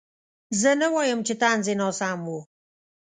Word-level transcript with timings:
زه 0.61 0.71
نه 0.81 0.87
وایم 0.93 1.19
چې 1.27 1.33
طنز 1.41 1.65
یې 1.69 1.75
ناسم 1.81 2.19
و. 2.25 2.29